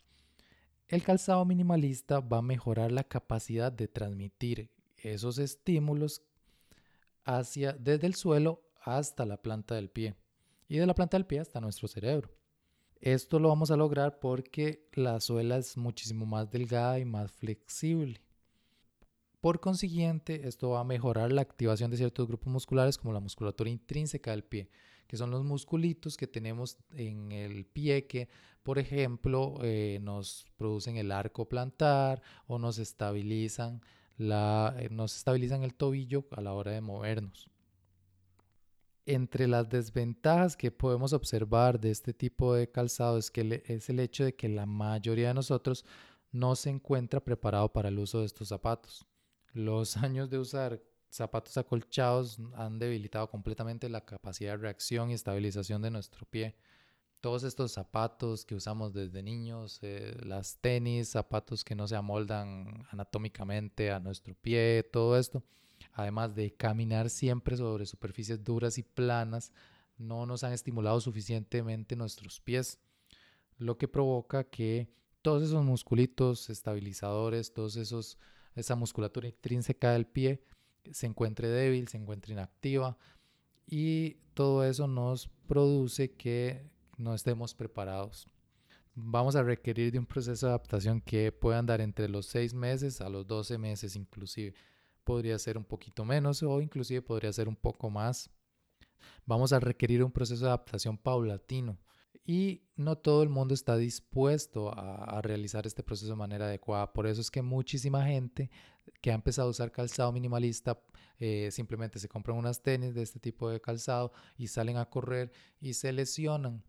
El 0.88 1.04
calzado 1.04 1.44
minimalista 1.44 2.18
va 2.18 2.38
a 2.38 2.42
mejorar 2.42 2.90
la 2.90 3.04
capacidad 3.04 3.70
de 3.70 3.86
transmitir 3.86 4.72
esos 4.96 5.38
estímulos 5.38 6.22
hacia, 7.24 7.72
desde 7.72 8.08
el 8.08 8.16
suelo 8.16 8.64
hasta 8.82 9.24
la 9.24 9.40
planta 9.40 9.76
del 9.76 9.90
pie 9.90 10.16
y 10.66 10.78
de 10.78 10.86
la 10.86 10.94
planta 10.96 11.16
del 11.16 11.26
pie 11.26 11.38
hasta 11.38 11.60
nuestro 11.60 11.86
cerebro. 11.86 12.37
Esto 13.00 13.38
lo 13.38 13.48
vamos 13.48 13.70
a 13.70 13.76
lograr 13.76 14.18
porque 14.18 14.88
la 14.92 15.20
suela 15.20 15.56
es 15.56 15.76
muchísimo 15.76 16.26
más 16.26 16.50
delgada 16.50 16.98
y 16.98 17.04
más 17.04 17.30
flexible. 17.30 18.20
Por 19.40 19.60
consiguiente, 19.60 20.48
esto 20.48 20.70
va 20.70 20.80
a 20.80 20.84
mejorar 20.84 21.30
la 21.30 21.42
activación 21.42 21.92
de 21.92 21.96
ciertos 21.96 22.26
grupos 22.26 22.52
musculares 22.52 22.98
como 22.98 23.12
la 23.12 23.20
musculatura 23.20 23.70
intrínseca 23.70 24.32
del 24.32 24.42
pie, 24.42 24.68
que 25.06 25.16
son 25.16 25.30
los 25.30 25.44
musculitos 25.44 26.16
que 26.16 26.26
tenemos 26.26 26.76
en 26.90 27.30
el 27.30 27.64
pie 27.64 28.08
que, 28.08 28.28
por 28.64 28.80
ejemplo, 28.80 29.58
eh, 29.62 30.00
nos 30.02 30.46
producen 30.56 30.96
el 30.96 31.12
arco 31.12 31.48
plantar 31.48 32.20
o 32.48 32.58
nos 32.58 32.78
estabilizan, 32.78 33.80
eh, 34.18 34.88
nos 34.90 35.16
estabilizan 35.16 35.62
el 35.62 35.74
tobillo 35.74 36.26
a 36.32 36.40
la 36.40 36.52
hora 36.52 36.72
de 36.72 36.80
movernos. 36.80 37.48
Entre 39.10 39.48
las 39.48 39.70
desventajas 39.70 40.54
que 40.54 40.70
podemos 40.70 41.14
observar 41.14 41.80
de 41.80 41.90
este 41.90 42.12
tipo 42.12 42.52
de 42.52 42.70
calzado 42.70 43.16
es, 43.16 43.30
que 43.30 43.62
es 43.66 43.88
el 43.88 44.00
hecho 44.00 44.22
de 44.22 44.34
que 44.34 44.50
la 44.50 44.66
mayoría 44.66 45.28
de 45.28 45.34
nosotros 45.34 45.86
no 46.30 46.54
se 46.54 46.68
encuentra 46.68 47.24
preparado 47.24 47.72
para 47.72 47.88
el 47.88 47.98
uso 47.98 48.20
de 48.20 48.26
estos 48.26 48.48
zapatos. 48.48 49.06
Los 49.54 49.96
años 50.04 50.28
de 50.28 50.36
usar 50.36 50.82
zapatos 51.08 51.56
acolchados 51.56 52.38
han 52.54 52.78
debilitado 52.78 53.30
completamente 53.30 53.88
la 53.88 54.04
capacidad 54.04 54.50
de 54.50 54.58
reacción 54.58 55.10
y 55.10 55.14
estabilización 55.14 55.80
de 55.80 55.90
nuestro 55.90 56.26
pie. 56.26 56.54
Todos 57.22 57.44
estos 57.44 57.72
zapatos 57.72 58.44
que 58.44 58.56
usamos 58.56 58.92
desde 58.92 59.22
niños, 59.22 59.78
eh, 59.80 60.18
las 60.22 60.58
tenis, 60.60 61.08
zapatos 61.08 61.64
que 61.64 61.74
no 61.74 61.88
se 61.88 61.96
amoldan 61.96 62.86
anatómicamente 62.90 63.90
a 63.90 64.00
nuestro 64.00 64.34
pie, 64.34 64.86
todo 64.92 65.16
esto, 65.16 65.42
además 65.92 66.34
de 66.34 66.52
caminar 66.54 67.10
siempre 67.10 67.56
sobre 67.56 67.86
superficies 67.86 68.42
duras 68.42 68.78
y 68.78 68.82
planas, 68.82 69.52
no 69.96 70.26
nos 70.26 70.44
han 70.44 70.52
estimulado 70.52 71.00
suficientemente 71.00 71.96
nuestros 71.96 72.40
pies, 72.40 72.78
lo 73.58 73.78
que 73.78 73.88
provoca 73.88 74.44
que 74.44 74.88
todos 75.22 75.42
esos 75.42 75.64
musculitos 75.64 76.48
estabilizadores, 76.50 77.52
todos 77.52 77.76
esos 77.76 78.18
esa 78.58 78.74
musculatura 78.74 79.28
intrínseca 79.28 79.92
del 79.92 80.06
pie 80.06 80.42
se 80.90 81.06
encuentre 81.06 81.48
débil, 81.48 81.88
se 81.88 81.96
encuentre 81.96 82.32
inactiva 82.32 82.96
y 83.66 84.16
todo 84.34 84.64
eso 84.64 84.86
nos 84.86 85.28
produce 85.46 86.12
que 86.12 86.68
no 86.96 87.14
estemos 87.14 87.54
preparados. 87.54 88.26
Vamos 88.94 89.36
a 89.36 89.42
requerir 89.42 89.92
de 89.92 89.98
un 89.98 90.06
proceso 90.06 90.46
de 90.46 90.52
adaptación 90.52 91.00
que 91.00 91.30
pueda 91.30 91.58
andar 91.58 91.80
entre 91.80 92.08
los 92.08 92.26
6 92.26 92.54
meses 92.54 93.00
a 93.00 93.08
los 93.08 93.26
12 93.26 93.58
meses 93.58 93.94
inclusive. 93.94 94.54
Podría 95.08 95.38
ser 95.38 95.56
un 95.56 95.64
poquito 95.64 96.04
menos 96.04 96.42
o 96.42 96.60
inclusive 96.60 97.00
podría 97.00 97.32
ser 97.32 97.48
un 97.48 97.56
poco 97.56 97.88
más. 97.88 98.28
Vamos 99.24 99.54
a 99.54 99.58
requerir 99.58 100.04
un 100.04 100.12
proceso 100.12 100.44
de 100.44 100.50
adaptación 100.50 100.98
paulatino 100.98 101.78
y 102.26 102.68
no 102.76 102.98
todo 102.98 103.22
el 103.22 103.30
mundo 103.30 103.54
está 103.54 103.78
dispuesto 103.78 104.70
a, 104.70 105.22
realizar 105.22 105.66
este 105.66 105.82
proceso 105.82 106.10
de 106.10 106.16
manera 106.16 106.44
adecuada. 106.44 106.92
Por 106.92 107.06
eso 107.06 107.22
es 107.22 107.30
que 107.30 107.40
muchísima 107.40 108.04
gente 108.04 108.50
que 109.00 109.10
ha 109.10 109.14
empezado 109.14 109.48
a 109.48 109.52
usar 109.52 109.72
calzado 109.72 110.12
minimalista 110.12 110.78
eh, 111.18 111.48
simplemente 111.52 111.98
se 111.98 112.08
compran 112.10 112.36
unas 112.36 112.62
tenis 112.62 112.94
de 112.94 113.00
este 113.00 113.18
tipo 113.18 113.48
de 113.48 113.62
calzado 113.62 114.12
y 114.36 114.48
salen 114.48 114.76
a 114.76 114.90
correr 114.90 115.32
y 115.58 115.72
se 115.72 115.90
lesionan. 115.90 116.62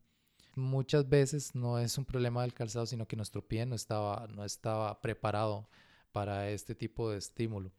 Muchas 0.56 1.10
veces 1.10 1.56
no 1.56 1.78
es 1.78 1.98
un 1.98 2.06
problema 2.06 2.44
del 2.44 2.54
calzado, 2.54 2.86
sino 2.86 3.06
que 3.06 3.18
nuestro 3.18 3.46
pie 3.46 3.66
no 3.66 3.76
estaba, 3.76 4.28
no 4.28 4.46
estaba 4.46 5.02
preparado 5.02 5.68
para 6.14 6.50
este 6.52 6.74
tipo 6.74 7.12
de 7.12 7.18
estímulo. 7.18 7.74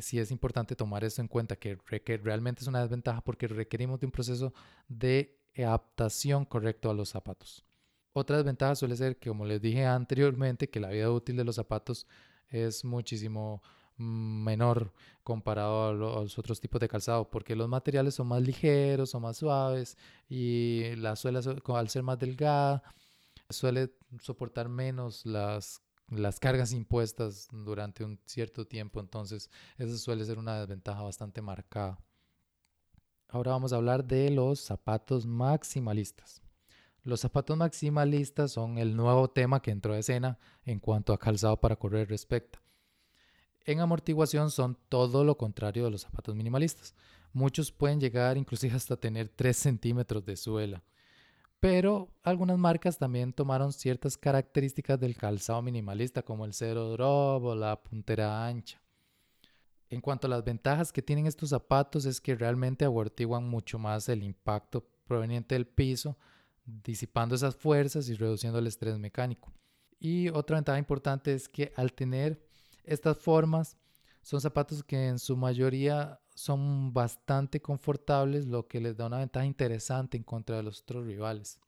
Sí 0.00 0.18
es 0.18 0.30
importante 0.30 0.76
tomar 0.76 1.04
esto 1.04 1.20
en 1.20 1.28
cuenta, 1.28 1.56
que, 1.56 1.78
realmente 2.22 2.62
es 2.62 2.68
una 2.68 2.80
desventaja 2.80 3.20
porque 3.22 3.48
requerimos 3.48 4.00
de 4.00 4.06
un 4.06 4.12
proceso 4.12 4.52
de 4.88 5.38
adaptación 5.56 6.44
correcto 6.44 6.90
a 6.90 6.94
los 6.94 7.08
zapatos. 7.08 7.64
Otra 8.12 8.36
desventaja 8.36 8.74
suele 8.74 8.96
ser 8.96 9.18
que, 9.18 9.28
como 9.28 9.44
les 9.44 9.60
dije 9.60 9.86
anteriormente, 9.86 10.68
que 10.68 10.80
la 10.80 10.90
vida 10.90 11.10
útil 11.10 11.36
de 11.36 11.44
los 11.44 11.56
zapatos 11.56 12.06
es 12.48 12.84
muchísimo 12.84 13.62
menor 13.96 14.92
comparado 15.22 15.88
a 15.88 15.92
los 15.92 16.38
otros 16.38 16.60
tipos 16.60 16.80
de 16.80 16.88
calzado, 16.88 17.28
porque 17.30 17.54
los 17.54 17.68
materiales 17.68 18.14
son 18.14 18.28
más 18.28 18.42
ligeros, 18.42 19.10
son 19.10 19.22
más 19.22 19.36
suaves 19.36 19.98
y 20.28 20.94
la 20.96 21.16
suela 21.16 21.40
al 21.40 21.88
ser 21.88 22.02
más 22.02 22.18
delgada 22.18 22.82
suele 23.50 23.90
soportar 24.20 24.68
menos 24.68 25.26
las, 25.26 25.82
las 26.10 26.40
cargas 26.40 26.72
impuestas 26.72 27.48
durante 27.50 28.04
un 28.04 28.18
cierto 28.26 28.66
tiempo, 28.66 29.00
entonces 29.00 29.50
eso 29.78 29.96
suele 29.96 30.24
ser 30.24 30.38
una 30.38 30.58
desventaja 30.58 31.02
bastante 31.02 31.40
marcada. 31.40 31.98
Ahora 33.28 33.52
vamos 33.52 33.72
a 33.72 33.76
hablar 33.76 34.04
de 34.04 34.30
los 34.30 34.60
zapatos 34.60 35.24
maximalistas. 35.24 36.42
Los 37.02 37.20
zapatos 37.20 37.56
maximalistas 37.56 38.50
son 38.52 38.76
el 38.76 38.96
nuevo 38.96 39.30
tema 39.30 39.62
que 39.62 39.70
entró 39.70 39.94
a 39.94 39.98
escena 39.98 40.38
en 40.64 40.80
cuanto 40.80 41.12
a 41.12 41.18
calzado 41.18 41.58
para 41.58 41.76
correr 41.76 42.08
respecta. 42.08 42.60
En 43.64 43.80
amortiguación 43.80 44.50
son 44.50 44.76
todo 44.88 45.22
lo 45.24 45.36
contrario 45.36 45.84
de 45.84 45.90
los 45.92 46.02
zapatos 46.02 46.34
minimalistas. 46.34 46.94
Muchos 47.32 47.70
pueden 47.70 48.00
llegar 48.00 48.36
inclusive 48.36 48.74
hasta 48.74 48.96
tener 48.96 49.28
3 49.28 49.56
centímetros 49.56 50.24
de 50.24 50.36
suela. 50.36 50.82
Pero 51.60 52.08
algunas 52.22 52.58
marcas 52.58 52.96
también 52.96 53.34
tomaron 53.34 53.72
ciertas 53.72 54.16
características 54.16 54.98
del 54.98 55.16
calzado 55.16 55.60
minimalista 55.60 56.22
como 56.22 56.46
el 56.46 56.54
cero 56.54 56.90
drop 56.92 57.44
o 57.44 57.54
la 57.54 57.82
puntera 57.82 58.46
ancha. 58.46 58.82
En 59.90 60.00
cuanto 60.00 60.26
a 60.26 60.30
las 60.30 60.44
ventajas 60.44 60.90
que 60.92 61.02
tienen 61.02 61.26
estos 61.26 61.50
zapatos 61.50 62.06
es 62.06 62.20
que 62.20 62.34
realmente 62.34 62.84
amortiguan 62.84 63.46
mucho 63.46 63.78
más 63.78 64.08
el 64.08 64.22
impacto 64.22 64.88
proveniente 65.04 65.54
del 65.54 65.66
piso, 65.66 66.16
disipando 66.64 67.34
esas 67.34 67.56
fuerzas 67.56 68.08
y 68.08 68.14
reduciendo 68.14 68.58
el 68.58 68.66
estrés 68.68 68.98
mecánico. 68.98 69.52
Y 69.98 70.28
otra 70.30 70.56
ventaja 70.56 70.78
importante 70.78 71.34
es 71.34 71.48
que 71.48 71.72
al 71.76 71.92
tener 71.92 72.40
estas 72.84 73.18
formas 73.18 73.76
son 74.22 74.40
zapatos 74.40 74.82
que 74.82 75.08
en 75.08 75.18
su 75.18 75.36
mayoría 75.36 76.20
son 76.40 76.90
bastante 76.94 77.60
confortables, 77.60 78.46
lo 78.46 78.66
que 78.66 78.80
les 78.80 78.96
da 78.96 79.08
una 79.08 79.18
ventaja 79.18 79.44
interesante 79.44 80.16
en 80.16 80.22
contra 80.22 80.56
de 80.56 80.62
los 80.62 80.80
otros 80.80 81.06
rivales. 81.06 81.60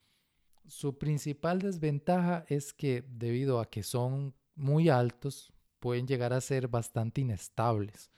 Su 0.67 0.97
principal 0.97 1.59
desventaja 1.59 2.47
es 2.49 2.73
que 2.73 3.05
debido 3.07 3.61
a 3.61 3.69
que 3.69 3.83
son 3.83 4.35
muy 4.55 4.89
altos, 4.89 5.53
pueden 5.79 6.07
llegar 6.07 6.33
a 6.33 6.41
ser 6.41 6.69
bastante 6.69 7.21
inestables. 7.21 8.11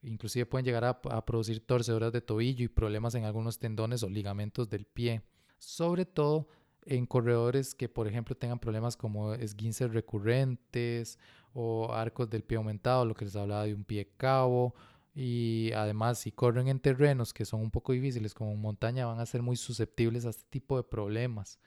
Inclusive 0.00 0.46
pueden 0.46 0.64
llegar 0.64 0.84
a, 0.84 1.24
producir 1.24 1.66
torceduras 1.66 2.12
de 2.12 2.20
tobillo 2.20 2.64
y 2.64 2.68
problemas 2.68 3.16
en 3.16 3.24
algunos 3.24 3.58
tendones 3.58 4.04
o 4.04 4.08
ligamentos 4.08 4.68
del 4.68 4.84
pie. 4.86 5.22
Sobre 5.58 6.04
todo 6.04 6.46
en 6.84 7.06
corredores 7.06 7.74
que, 7.74 7.88
por 7.88 8.06
ejemplo, 8.06 8.36
tengan 8.36 8.60
problemas 8.60 8.96
como 8.96 9.34
esguinces 9.34 9.92
recurrentes 9.92 11.18
o 11.52 11.92
arcos 11.92 12.30
del 12.30 12.44
pie 12.44 12.58
aumentado, 12.58 13.04
lo 13.04 13.14
que 13.14 13.24
les 13.24 13.34
hablaba 13.34 13.64
de 13.64 13.74
un 13.74 13.82
pie 13.82 14.12
cabo. 14.16 14.72
Y 15.18 15.72
además, 15.72 16.18
si 16.18 16.30
corren 16.30 16.68
en 16.68 16.78
terrenos 16.78 17.32
que 17.32 17.46
son 17.46 17.62
un 17.62 17.70
poco 17.70 17.94
difíciles, 17.94 18.34
como 18.34 18.54
montaña, 18.54 19.06
van 19.06 19.18
a 19.18 19.24
ser 19.24 19.40
muy 19.40 19.56
susceptibles 19.56 20.26
a 20.26 20.28
este 20.28 20.44
tipo 20.50 20.76
de 20.76 20.82
problemas. 20.82 21.58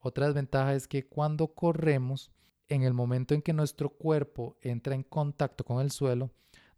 Otra 0.00 0.26
desventaja 0.26 0.74
es 0.74 0.86
que 0.86 1.06
cuando 1.06 1.54
corremos, 1.54 2.30
en 2.68 2.82
el 2.82 2.92
momento 2.92 3.32
en 3.32 3.40
que 3.40 3.54
nuestro 3.54 3.88
cuerpo 3.88 4.58
entra 4.60 4.94
en 4.94 5.02
contacto 5.02 5.64
con 5.64 5.80
el 5.80 5.92
suelo, 5.92 6.30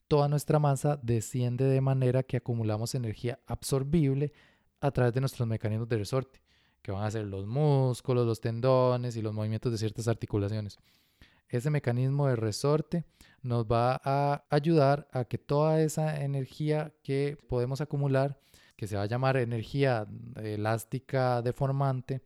toda 0.06 0.28
nuestra 0.28 0.60
masa 0.60 0.96
desciende 1.02 1.64
de 1.64 1.80
manera 1.80 2.22
que 2.22 2.36
acumulamos 2.36 2.94
energía 2.94 3.40
absorbible 3.44 4.32
a 4.80 4.92
través 4.92 5.12
de 5.12 5.18
nuestros 5.18 5.48
mecanismos 5.48 5.88
de 5.88 5.98
resorte, 5.98 6.40
que 6.82 6.92
van 6.92 7.02
a 7.02 7.10
ser 7.10 7.25
los 7.25 7.46
músculos, 7.46 8.25
los 8.25 8.40
tendones 8.40 9.16
y 9.16 9.22
los 9.22 9.34
movimientos 9.34 9.72
de 9.72 9.78
ciertas 9.78 10.06
articulaciones. 10.06 10.78
Ese 11.48 11.70
mecanismo 11.70 12.26
de 12.26 12.36
resorte 12.36 13.04
nos 13.42 13.66
va 13.66 14.00
a 14.04 14.44
ayudar 14.50 15.08
a 15.12 15.24
que 15.24 15.38
toda 15.38 15.80
esa 15.80 16.22
energía 16.22 16.92
que 17.02 17.38
podemos 17.48 17.80
acumular, 17.80 18.40
que 18.76 18.86
se 18.86 18.96
va 18.96 19.02
a 19.02 19.06
llamar 19.06 19.36
energía 19.36 20.06
elástica 20.36 21.42
deformante, 21.42 22.22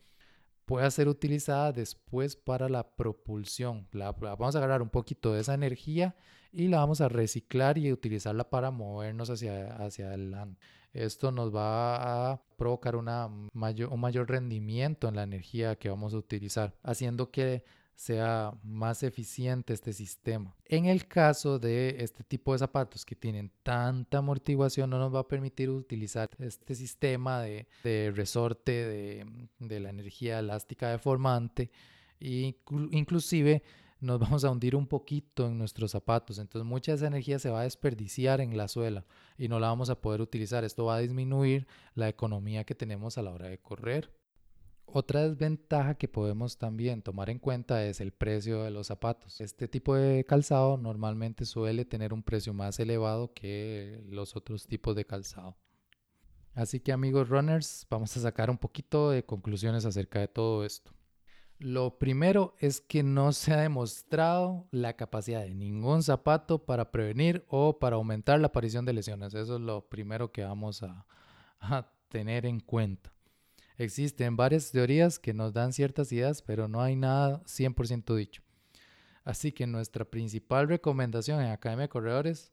pueda 0.64 0.90
ser 0.90 1.08
utilizada 1.08 1.72
después 1.72 2.36
para 2.36 2.68
la 2.68 2.94
propulsión. 2.96 3.88
vamos 3.92 4.54
a 4.54 4.58
agarrar 4.58 4.82
un 4.82 4.88
poquito 4.88 5.32
de 5.32 5.40
esa 5.40 5.54
energía 5.54 6.14
y 6.52 6.68
la 6.68 6.78
vamos 6.78 7.00
a 7.00 7.08
reciclar 7.08 7.76
y 7.76 7.92
utilizarla 7.92 8.48
para 8.48 8.70
movernos 8.70 9.30
hacia, 9.30 9.74
hacia 9.76 10.06
adelante. 10.06 10.60
Esto 10.92 11.30
nos 11.30 11.54
va 11.54 12.32
a 12.32 12.42
provocar 12.56 12.96
una 12.96 13.28
mayor, 13.52 13.92
un 13.92 14.00
mayor 14.00 14.28
rendimiento 14.28 15.08
en 15.08 15.16
la 15.16 15.22
energía 15.22 15.76
que 15.76 15.88
vamos 15.88 16.14
a 16.14 16.18
utilizar, 16.18 16.74
haciendo 16.82 17.30
que 17.30 17.64
sea 18.00 18.54
más 18.62 19.02
eficiente 19.02 19.75
este 19.75 19.92
sistema. 19.92 20.57
En 20.64 20.87
el 20.87 21.07
caso 21.07 21.59
de 21.59 21.97
este 21.99 22.25
tipo 22.25 22.54
de 22.54 22.59
zapatos 22.59 23.04
que 23.04 23.14
tienen 23.14 23.52
tanta 23.62 24.19
amortiguación, 24.19 24.88
no 24.88 24.99
nos 24.99 25.14
va 25.14 25.21
a 25.21 25.28
permitir 25.28 25.69
utilizar 25.69 26.30
este 26.38 26.75
sistema 26.75 27.42
de, 27.42 27.66
resorte 28.14 28.73
de, 28.73 29.26
de, 29.59 29.80
la 29.80 29.90
energía 29.90 30.38
elástica 30.38 30.88
deformante 30.88 31.71
e 32.21 32.57
inclusive 32.71 33.62
nos 34.00 34.19
vamos 34.21 34.45
a 34.45 34.50
hundir 34.50 34.76
un 34.76 34.87
poquito 34.87 35.47
en 35.47 35.59
nuestros 35.59 35.90
zapatos. 35.90 36.38
Entonces 36.38 36.66
mucha 36.66 36.92
de 36.92 36.97
esa 36.97 37.07
energía 37.07 37.38
se 37.38 37.50
va 37.50 37.61
a 37.61 37.64
desperdiciar 37.64 38.40
en 38.40 38.57
la 38.57 38.69
suela 38.69 39.04
y 39.37 39.49
no 39.49 39.61
la 39.61 39.66
vamos 39.66 39.90
a 39.90 40.00
poder 40.00 40.23
utilizar. 40.23 40.64
Esto 40.64 40.87
va 40.87 40.97
a 40.97 41.00
disminuir 41.00 41.66
la 41.95 42.09
economía 42.09 42.64
que 42.64 42.75
tenemos 42.75 43.19
a 43.19 43.23
la 43.23 43.33
hora 43.33 43.49
de 43.49 43.59
correr. 43.59 44.11
Otra 44.92 45.28
desventaja 45.28 45.94
que 45.94 46.09
podemos 46.09 46.59
también 46.59 47.02
tomar 47.02 47.30
en 47.30 47.38
cuenta 47.38 47.85
es 47.85 48.00
el 48.00 48.12
precio 48.12 48.64
de 48.64 48.70
los 48.70 48.88
zapatos. 48.88 49.40
Este 49.40 49.68
tipo 49.68 49.94
de 49.94 50.25
calzado 50.25 50.76
normalmente 50.78 51.44
suele 51.44 51.85
tener 51.85 52.12
un 52.12 52.25
precio 52.25 52.52
más 52.52 52.80
elevado 52.80 53.32
que 53.32 54.02
los 54.09 54.35
otros 54.35 54.66
tipos 54.66 54.97
de 54.97 55.04
calzado. 55.04 55.56
Así 56.54 56.80
que 56.80 56.92
amigos 56.92 57.28
runners, 57.28 57.87
vamos 57.88 58.16
a 58.16 58.20
sacar 58.20 58.50
un 58.50 58.59
poquito 58.59 59.11
de 59.11 59.25
conclusiones 59.25 59.85
acerca 59.85 60.18
de 60.18 60.28
todo 60.28 60.64
esto. 60.64 60.92
Lo 61.61 61.99
primero 61.99 62.54
es 62.59 62.80
que 62.80 63.02
no 63.02 63.32
se 63.32 63.52
ha 63.52 63.61
demostrado 63.61 64.66
la 64.70 64.97
capacidad 64.97 65.42
de 65.42 65.54
ningún 65.54 66.02
zapato 66.02 66.64
para 66.64 66.90
prevenir 66.90 67.44
o 67.49 67.78
para 67.78 67.97
aumentar 67.97 68.40
la 68.40 68.49
aparición 68.49 68.87
de 68.87 68.94
lesiones. 68.94 69.35
Eso 69.35 69.56
es 69.56 69.61
lo 69.61 69.88
primero 69.88 70.32
que 70.32 70.42
vamos 70.42 70.82
a, 70.82 71.06
tener 72.09 72.44
en 72.44 72.59
cuenta. 72.59 73.12
Existen 73.80 74.37
varias 74.37 74.72
teorías 74.72 75.18
que 75.18 75.32
nos 75.32 75.54
dan 75.54 75.72
ciertas 75.72 76.12
ideas, 76.12 76.42
pero 76.42 76.68
no 76.68 76.82
hay 76.82 76.96
nada 76.96 77.42
100% 77.44 78.14
dicho. 78.14 78.42
Así 79.25 79.52
que 79.52 79.66
nuestra 79.66 80.04
principal 80.04 80.68
recomendación 80.68 81.40
en 81.40 81.50
Academia 81.50 81.84
de 81.84 81.88
Corredores 81.88 82.52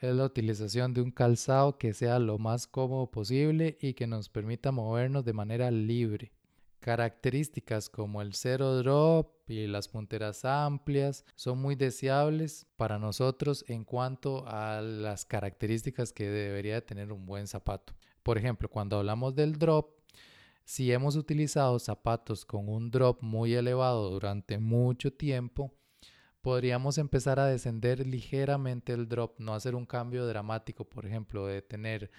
es 0.00 0.14
la 0.14 0.26
utilización 0.26 0.92
de 0.92 1.00
un 1.00 1.12
calzado 1.12 1.78
que 1.78 1.94
sea 1.94 2.18
lo 2.18 2.36
más 2.36 2.66
cómodo 2.66 3.10
posible 3.10 3.78
y 3.80 3.94
que 3.94 4.06
nos 4.06 4.28
permita 4.28 4.70
movernos 4.70 5.24
de 5.24 5.32
manera 5.32 5.70
libre. 5.70 6.32
Características 6.80 7.88
como 7.88 8.20
el 8.20 8.34
cero 8.34 8.76
drop 8.76 9.48
y 9.48 9.66
las 9.68 9.88
punteras 9.88 10.44
amplias 10.44 11.24
son 11.36 11.56
muy 11.56 11.74
deseables 11.74 12.66
para 12.76 12.98
nosotros 12.98 13.64
en 13.68 13.84
cuanto 13.84 14.44
a 14.46 14.82
las 14.82 15.24
características 15.24 16.12
que 16.12 16.28
debería 16.28 16.84
tener 16.84 17.12
un 17.12 17.24
buen 17.24 17.46
zapato. 17.46 17.94
Por 18.22 18.36
ejemplo, 18.36 18.68
cuando 18.68 18.98
hablamos 18.98 19.34
del 19.34 19.58
drop, 19.58 19.95
si 20.66 20.90
hemos 20.90 21.14
utilizado 21.14 21.78
zapatos 21.78 22.44
con 22.44 22.68
un 22.68 22.90
drop 22.90 23.22
muy 23.22 23.54
elevado 23.54 24.10
durante 24.10 24.58
mucho 24.58 25.12
tiempo, 25.12 25.72
podríamos 26.42 26.98
empezar 26.98 27.38
a 27.38 27.46
descender 27.46 28.04
ligeramente 28.04 28.92
el 28.92 29.08
drop, 29.08 29.38
no 29.38 29.54
hacer 29.54 29.76
un 29.76 29.86
cambio 29.86 30.26
dramático, 30.26 30.84
por 30.84 31.06
ejemplo, 31.06 31.46
de 31.46 31.62
tener 31.62 32.10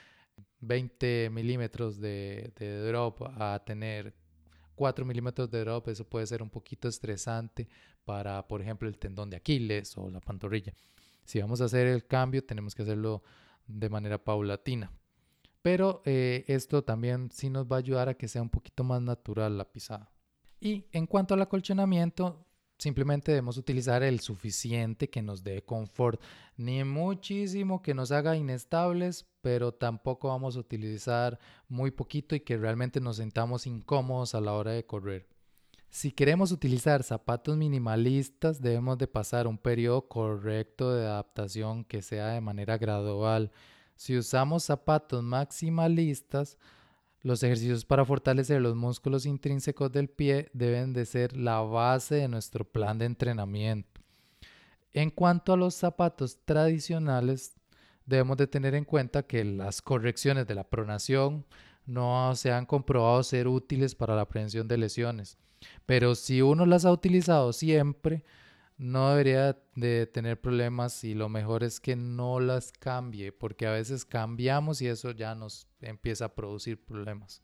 20 0.61 1.29
milímetros 1.29 1.99
de, 1.99 2.53
drop 2.87 3.21
a 3.37 3.61
tener 3.65 4.15
4 4.75 5.03
milímetros 5.03 5.51
de 5.51 5.59
drop, 5.59 5.89
eso 5.89 6.05
puede 6.05 6.25
ser 6.25 6.41
un 6.41 6.49
poquito 6.49 6.87
estresante 6.87 7.67
para, 8.05 8.47
por 8.47 8.61
ejemplo, 8.61 8.87
el 8.87 8.97
tendón 8.97 9.29
de 9.29 9.35
Aquiles 9.35 9.97
o 9.97 10.09
la 10.09 10.21
pantorrilla. 10.21 10.73
Si 11.25 11.41
vamos 11.41 11.59
a 11.59 11.65
hacer 11.65 11.85
el 11.87 12.07
cambio, 12.07 12.45
tenemos 12.45 12.73
que 12.73 12.83
hacerlo 12.83 13.23
de 13.67 13.89
manera 13.89 14.23
paulatina. 14.23 14.89
Pero 15.67 16.01
eh, 16.05 16.45
esto 16.47 16.81
también 16.85 17.29
sí 17.29 17.49
nos 17.49 17.65
va 17.65 17.75
a 17.75 17.79
ayudar 17.79 18.07
a 18.07 18.13
que 18.13 18.29
sea 18.29 18.41
un 18.41 18.49
poquito 18.49 18.85
más 18.85 19.01
natural 19.01 19.57
la 19.57 19.69
pisada. 19.69 20.09
Y 20.61 20.85
en 20.93 21.05
cuanto 21.05 21.33
al 21.33 21.41
acolchonamiento, 21.41 22.47
simplemente 22.77 23.33
debemos 23.33 23.57
utilizar 23.57 24.01
el 24.01 24.21
suficiente 24.21 25.09
que 25.09 25.21
nos 25.21 25.43
dé 25.43 25.65
confort, 25.65 26.21
ni 26.55 26.85
muchísimo 26.85 27.81
que 27.81 27.93
nos 27.93 28.13
haga 28.13 28.37
inestables, 28.37 29.25
pero 29.41 29.73
tampoco 29.73 30.29
vamos 30.29 30.55
a 30.55 30.61
utilizar 30.61 31.37
muy 31.67 31.91
poquito 31.91 32.33
y 32.33 32.39
que 32.39 32.55
realmente 32.55 33.01
nos 33.01 33.17
sentamos 33.17 33.67
incómodos 33.67 34.35
a 34.35 34.39
la 34.39 34.53
hora 34.53 34.71
de 34.71 34.85
correr. 34.85 35.27
Si 35.89 36.13
queremos 36.13 36.53
utilizar 36.53 37.03
zapatos 37.03 37.57
minimalistas, 37.57 38.61
debemos 38.61 38.97
de 38.99 39.07
pasar 39.07 39.47
un 39.47 39.57
periodo 39.57 40.07
correcto 40.07 40.93
de 40.93 41.05
adaptación 41.05 41.83
que 41.83 42.01
sea 42.01 42.27
de 42.27 42.39
manera 42.39 42.77
gradual 42.77 43.51
si 43.97 44.15
usamos 44.15 44.63
zapatos 44.63 45.23
maximalistas, 45.23 46.57
los 47.23 47.41
ejercicios 47.43 47.83
para 47.83 48.05
fortalecer 48.05 48.61
los 48.61 48.75
músculos 48.75 49.25
intrínsecos 49.25 49.91
del 49.91 50.07
pie 50.07 50.49
deben 50.53 50.93
de 50.93 51.05
ser 51.05 51.35
la 51.35 51.59
base 51.61 52.15
de 52.15 52.27
nuestro 52.27 52.63
plan 52.63 52.99
de 52.99 53.05
entrenamiento. 53.05 54.01
En 54.93 55.09
cuanto 55.09 55.51
a 55.51 55.57
los 55.57 55.73
zapatos 55.73 56.39
tradicionales, 56.45 57.55
debemos 58.05 58.37
de 58.37 58.47
tener 58.47 58.75
en 58.75 58.85
cuenta 58.85 59.23
que 59.23 59.43
las 59.43 59.81
correcciones 59.81 60.47
de 60.47 60.55
la 60.55 60.63
pronación 60.63 61.45
no 61.85 62.35
se 62.35 62.51
han 62.51 62.65
comprobado 62.65 63.23
ser 63.23 63.47
útiles 63.47 63.95
para 63.95 64.15
la 64.15 64.27
prevención 64.27 64.67
de 64.67 64.77
lesiones. 64.77 65.37
Pero 65.85 66.13
si 66.13 66.41
uno 66.41 66.65
las 66.65 66.85
ha 66.85 66.91
utilizado 66.91 67.51
siempre, 67.51 68.23
no 68.77 69.09
debería 69.09 69.57
de 69.75 70.05
tener 70.05 70.39
problemas 70.39 71.03
y 71.03 71.15
lo 71.15 71.29
mejor 71.29 71.63
es 71.63 71.79
que 71.79 71.95
no 71.95 72.39
las 72.39 72.71
cambie 72.71 73.31
porque 73.31 73.65
a 73.65 73.71
veces 73.71 74.05
cambiamos 74.05 74.81
y 74.81 74.87
eso 74.87 75.11
ya 75.11 75.33
nos 75.33 75.67
empieza 75.81 76.25
a 76.25 76.35
producir 76.35 76.83
problemas. 76.83 77.41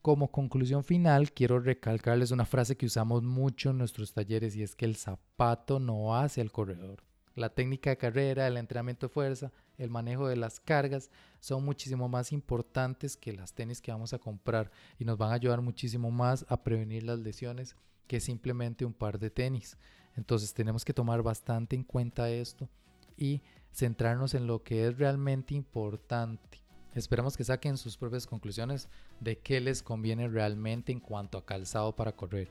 Como 0.00 0.30
conclusión 0.30 0.84
final, 0.84 1.32
quiero 1.32 1.58
recalcarles 1.58 2.30
una 2.30 2.44
frase 2.44 2.76
que 2.76 2.86
usamos 2.86 3.22
mucho 3.22 3.70
en 3.70 3.78
nuestros 3.78 4.12
talleres 4.12 4.54
y 4.54 4.62
es 4.62 4.76
que 4.76 4.84
el 4.84 4.96
zapato 4.96 5.80
no 5.80 6.16
hace 6.16 6.40
al 6.40 6.52
corredor. 6.52 7.02
La 7.34 7.48
técnica 7.48 7.90
de 7.90 7.96
carrera, 7.96 8.46
el 8.46 8.56
entrenamiento 8.56 9.08
de 9.08 9.12
fuerza, 9.12 9.50
el 9.76 9.90
manejo 9.90 10.28
de 10.28 10.36
las 10.36 10.60
cargas 10.60 11.10
son 11.40 11.64
muchísimo 11.64 12.08
más 12.08 12.30
importantes 12.30 13.16
que 13.16 13.32
las 13.32 13.54
tenis 13.54 13.80
que 13.80 13.90
vamos 13.90 14.12
a 14.12 14.18
comprar 14.18 14.70
y 14.98 15.04
nos 15.04 15.18
van 15.18 15.32
a 15.32 15.34
ayudar 15.34 15.60
muchísimo 15.62 16.12
más 16.12 16.46
a 16.48 16.62
prevenir 16.62 17.02
las 17.02 17.18
lesiones 17.18 17.74
que 18.06 18.20
simplemente 18.20 18.84
un 18.84 18.92
par 18.92 19.18
de 19.18 19.30
tenis. 19.30 19.76
Entonces 20.16 20.54
tenemos 20.54 20.84
que 20.84 20.94
tomar 20.94 21.22
bastante 21.22 21.76
en 21.76 21.84
cuenta 21.84 22.30
esto 22.30 22.68
y 23.16 23.42
centrarnos 23.72 24.34
en 24.34 24.46
lo 24.46 24.62
que 24.62 24.86
es 24.86 24.98
realmente 24.98 25.54
importante. 25.54 26.62
Esperamos 26.94 27.36
que 27.36 27.44
saquen 27.44 27.76
sus 27.76 27.96
propias 27.96 28.26
conclusiones 28.26 28.88
de 29.20 29.38
qué 29.38 29.60
les 29.60 29.82
conviene 29.82 30.28
realmente 30.28 30.92
en 30.92 31.00
cuanto 31.00 31.38
a 31.38 31.44
calzado 31.44 31.94
para 31.94 32.12
correr. 32.12 32.50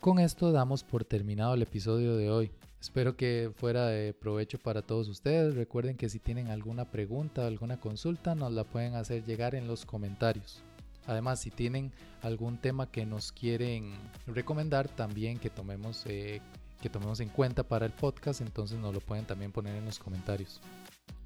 con 0.00 0.18
esto 0.18 0.50
damos 0.50 0.82
por 0.82 1.04
terminado 1.04 1.54
el 1.54 1.62
episodio 1.62 2.16
de 2.16 2.30
hoy. 2.30 2.50
Espero 2.80 3.16
que 3.16 3.52
fuera 3.54 3.86
de 3.88 4.14
provecho 4.14 4.58
para 4.58 4.80
todos 4.80 5.08
ustedes. 5.08 5.54
Recuerden 5.54 5.96
que 5.96 6.08
si 6.08 6.18
tienen 6.18 6.48
alguna 6.48 6.90
pregunta 6.90 7.42
o 7.42 7.46
alguna 7.46 7.78
consulta 7.78 8.34
nos 8.34 8.52
la 8.52 8.64
pueden 8.64 8.94
hacer 8.94 9.24
llegar 9.24 9.54
en 9.54 9.68
los 9.68 9.84
comentarios. 9.84 10.62
Además, 11.10 11.40
si 11.40 11.50
tienen 11.50 11.90
algún 12.22 12.56
tema 12.56 12.88
que 12.88 13.04
nos 13.04 13.32
quieren 13.32 13.94
recomendar, 14.28 14.88
también 14.88 15.40
que 15.40 15.50
tomemos, 15.50 16.04
eh, 16.06 16.40
que 16.80 16.88
tomemos 16.88 17.18
en 17.18 17.30
cuenta 17.30 17.64
para 17.64 17.84
el 17.84 17.90
podcast, 17.90 18.40
entonces 18.40 18.78
nos 18.78 18.94
lo 18.94 19.00
pueden 19.00 19.24
también 19.24 19.50
poner 19.50 19.74
en 19.74 19.84
los 19.84 19.98
comentarios. 19.98 20.60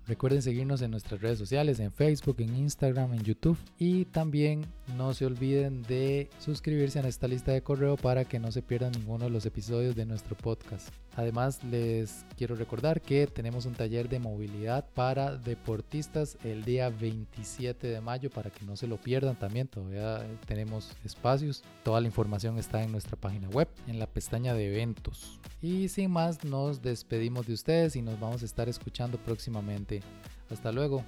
Recuerden 0.06 0.40
seguirnos 0.40 0.80
en 0.80 0.90
nuestras 0.90 1.20
redes 1.20 1.38
sociales, 1.38 1.80
en 1.80 1.92
Facebook, 1.92 2.36
en 2.38 2.56
Instagram, 2.56 3.12
en 3.12 3.24
YouTube. 3.24 3.58
Y 3.78 4.06
también 4.06 4.64
no 4.96 5.12
se 5.12 5.26
olviden 5.26 5.82
de 5.82 6.30
suscribirse 6.38 7.00
a 7.00 7.06
esta 7.06 7.28
lista 7.28 7.52
de 7.52 7.62
correo 7.62 7.98
para 7.98 8.24
que 8.24 8.38
no 8.38 8.52
se 8.52 8.62
pierdan 8.62 8.92
ninguno 8.92 9.24
de 9.24 9.30
los 9.30 9.44
episodios 9.44 9.94
de 9.94 10.06
nuestro 10.06 10.34
podcast. 10.34 10.88
Además, 11.16 11.62
les 11.64 12.24
quiero 12.36 12.56
recordar 12.56 13.00
que 13.00 13.26
tenemos 13.26 13.66
un 13.66 13.74
taller 13.74 14.08
de 14.08 14.18
movilidad 14.18 14.84
para 14.94 15.36
deportistas 15.36 16.36
el 16.44 16.64
día 16.64 16.90
27 16.90 17.86
de 17.86 18.00
mayo 18.00 18.30
para 18.30 18.50
que 18.50 18.64
no 18.64 18.76
se 18.76 18.86
lo 18.86 18.96
pierdan 18.96 19.36
también. 19.36 19.68
Todavía 19.68 20.26
tenemos 20.46 20.92
espacios. 21.04 21.62
Toda 21.84 22.00
la 22.00 22.06
información 22.06 22.58
está 22.58 22.82
en 22.82 22.92
nuestra 22.92 23.16
página 23.16 23.48
web, 23.48 23.68
en 23.86 23.98
la 23.98 24.06
pestaña 24.06 24.54
de 24.54 24.74
eventos. 24.74 25.38
Y 25.62 25.88
sin 25.88 26.10
más, 26.10 26.44
nos 26.44 26.82
despedimos 26.82 27.46
de 27.46 27.54
ustedes 27.54 27.96
y 27.96 28.02
nos 28.02 28.18
vamos 28.18 28.42
a 28.42 28.46
estar 28.46 28.68
escuchando 28.68 29.18
próximamente. 29.18 30.02
Hasta 30.50 30.72
luego. 30.72 31.04